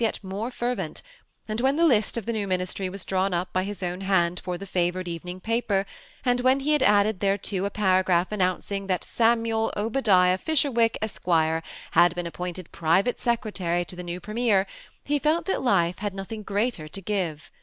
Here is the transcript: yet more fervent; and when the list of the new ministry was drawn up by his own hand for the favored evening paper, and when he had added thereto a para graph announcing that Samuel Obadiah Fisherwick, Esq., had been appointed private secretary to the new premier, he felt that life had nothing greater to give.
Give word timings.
yet 0.01 0.17
more 0.23 0.49
fervent; 0.49 1.03
and 1.47 1.61
when 1.61 1.75
the 1.75 1.85
list 1.85 2.17
of 2.17 2.25
the 2.25 2.33
new 2.33 2.47
ministry 2.47 2.89
was 2.89 3.05
drawn 3.05 3.35
up 3.35 3.53
by 3.53 3.63
his 3.63 3.83
own 3.83 4.01
hand 4.01 4.39
for 4.39 4.57
the 4.57 4.65
favored 4.65 5.07
evening 5.07 5.39
paper, 5.39 5.85
and 6.25 6.39
when 6.41 6.61
he 6.61 6.73
had 6.73 6.81
added 6.81 7.19
thereto 7.19 7.65
a 7.65 7.69
para 7.69 8.01
graph 8.01 8.31
announcing 8.31 8.87
that 8.87 9.03
Samuel 9.03 9.71
Obadiah 9.77 10.39
Fisherwick, 10.39 10.97
Esq., 11.03 11.27
had 11.91 12.15
been 12.15 12.25
appointed 12.25 12.71
private 12.71 13.19
secretary 13.19 13.85
to 13.85 13.95
the 13.95 14.01
new 14.01 14.19
premier, 14.19 14.65
he 15.05 15.19
felt 15.19 15.45
that 15.45 15.61
life 15.61 15.99
had 15.99 16.15
nothing 16.15 16.41
greater 16.41 16.87
to 16.87 16.99
give. 16.99 17.51